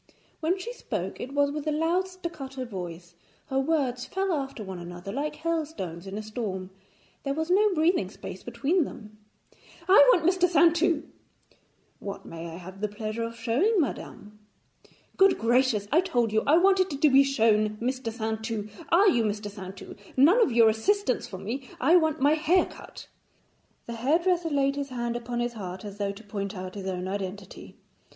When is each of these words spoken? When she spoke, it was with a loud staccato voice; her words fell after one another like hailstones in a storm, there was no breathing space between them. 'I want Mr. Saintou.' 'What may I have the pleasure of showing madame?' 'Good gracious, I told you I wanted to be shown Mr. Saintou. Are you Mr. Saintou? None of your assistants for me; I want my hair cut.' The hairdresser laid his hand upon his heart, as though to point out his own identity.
When 0.39 0.57
she 0.57 0.73
spoke, 0.73 1.19
it 1.19 1.31
was 1.35 1.51
with 1.51 1.67
a 1.67 1.71
loud 1.71 2.07
staccato 2.07 2.65
voice; 2.65 3.13
her 3.49 3.59
words 3.59 4.03
fell 4.07 4.33
after 4.33 4.63
one 4.63 4.79
another 4.79 5.11
like 5.11 5.35
hailstones 5.35 6.07
in 6.07 6.17
a 6.17 6.23
storm, 6.23 6.71
there 7.21 7.35
was 7.35 7.51
no 7.51 7.71
breathing 7.75 8.09
space 8.09 8.41
between 8.41 8.83
them. 8.83 9.19
'I 9.87 9.93
want 10.11 10.25
Mr. 10.25 10.49
Saintou.' 10.49 11.03
'What 11.99 12.25
may 12.25 12.47
I 12.47 12.55
have 12.57 12.81
the 12.81 12.87
pleasure 12.87 13.21
of 13.21 13.37
showing 13.37 13.79
madame?' 13.79 14.39
'Good 15.17 15.37
gracious, 15.37 15.87
I 15.91 16.01
told 16.01 16.33
you 16.33 16.41
I 16.47 16.57
wanted 16.57 16.99
to 16.99 17.07
be 17.11 17.21
shown 17.23 17.77
Mr. 17.77 18.11
Saintou. 18.11 18.69
Are 18.89 19.07
you 19.07 19.23
Mr. 19.23 19.51
Saintou? 19.51 19.95
None 20.17 20.41
of 20.41 20.51
your 20.51 20.67
assistants 20.69 21.27
for 21.27 21.37
me; 21.37 21.69
I 21.79 21.95
want 21.95 22.19
my 22.19 22.33
hair 22.33 22.65
cut.' 22.65 23.07
The 23.85 23.93
hairdresser 23.93 24.49
laid 24.49 24.77
his 24.77 24.89
hand 24.89 25.15
upon 25.15 25.41
his 25.41 25.53
heart, 25.53 25.85
as 25.85 25.99
though 25.99 26.11
to 26.11 26.23
point 26.23 26.55
out 26.57 26.73
his 26.73 26.87
own 26.87 27.07
identity. 27.07 27.75